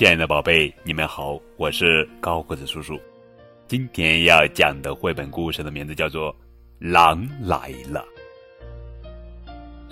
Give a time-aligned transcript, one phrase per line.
[0.00, 2.98] 亲爱的宝贝，你们好，我是高个子叔叔。
[3.68, 6.32] 今天要讲的绘本故事的名字叫做
[6.78, 8.02] 《狼来了》，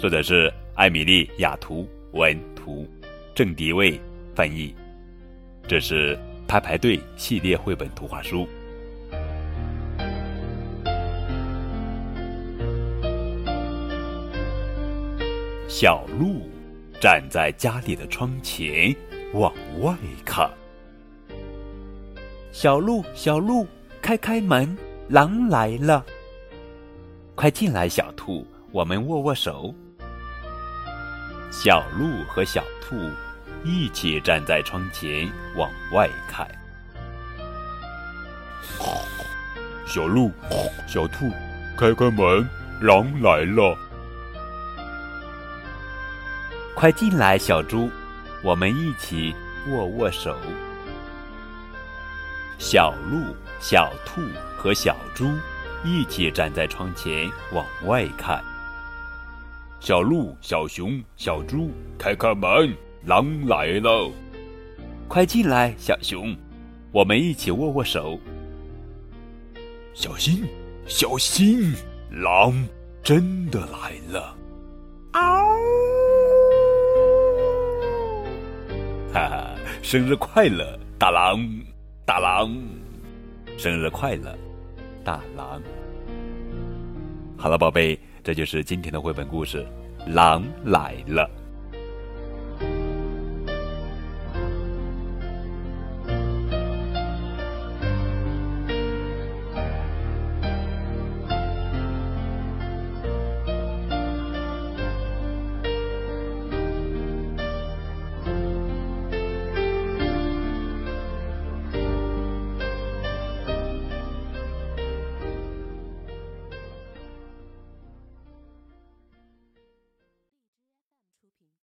[0.01, 2.89] 作者是艾米丽·雅图文图，
[3.35, 4.01] 郑迪卫
[4.35, 4.75] 翻译。
[5.67, 8.49] 这是排排队系列绘本图画书。
[15.69, 16.49] 小鹿
[16.99, 18.97] 站在家里的窗前。
[19.35, 20.51] 往外看，
[22.51, 23.67] 小鹿，小鹿，
[24.01, 24.75] 开开门，
[25.09, 26.03] 狼来了！
[27.35, 29.75] 快进来，小兔，我们握握手。
[31.51, 32.97] 小鹿和小兔
[33.65, 36.49] 一起站在窗前往外看。
[39.87, 40.33] 小鹿，
[40.87, 41.31] 小兔，
[41.77, 42.49] 开开门，
[42.81, 43.77] 狼来了！
[46.75, 47.91] 快进来，小猪。
[48.43, 49.35] 我们一起
[49.69, 50.37] 握握手。
[52.59, 54.21] 小鹿、小兔
[54.57, 55.27] 和小猪
[55.85, 58.43] 一起站在窗前往外看。
[59.81, 64.11] 小鹿、小熊、小猪，开开门，狼来了！
[65.07, 66.37] 快进来，小熊，
[66.91, 68.19] 我们一起握握手。
[69.95, 70.45] 小心，
[70.87, 71.75] 小心，
[72.11, 72.53] 狼
[73.03, 74.37] 真的来了！
[75.13, 75.48] 嗷
[79.13, 81.41] 哈哈，生日快乐，大狼！
[82.05, 82.55] 大狼，
[83.57, 84.37] 生日快乐，
[85.03, 85.63] 大狼！
[87.39, 89.67] 好了，宝贝，这就是今天的绘本故事，
[90.13, 91.29] 《狼来了》。